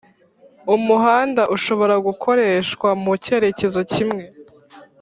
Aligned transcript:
umuhanda 0.75 1.41
ushobora 1.55 1.95
gukoreshwa 2.07 2.89
mu 3.03 3.11
cyerekezo 3.23 3.79
kimwe 3.91 4.23